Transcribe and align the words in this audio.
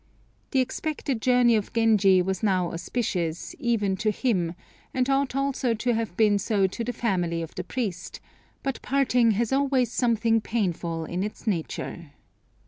The 0.49 0.61
expected 0.61 1.21
journey 1.21 1.55
of 1.55 1.73
Genji 1.73 2.23
was 2.23 2.41
now 2.41 2.71
auspicious, 2.71 3.53
even 3.59 3.95
to 3.97 4.09
him, 4.09 4.55
and 4.95 5.07
ought 5.07 5.35
also 5.35 5.75
to 5.75 5.93
have 5.93 6.17
been 6.17 6.39
so 6.39 6.65
to 6.65 6.83
the 6.83 6.91
family 6.91 7.43
of 7.43 7.53
the 7.53 7.63
priest, 7.63 8.19
but 8.63 8.81
parting 8.81 9.33
has 9.37 9.53
always 9.53 9.91
something 9.91 10.41
painful 10.41 11.05
in 11.05 11.21
its 11.21 11.45
nature. 11.45 12.13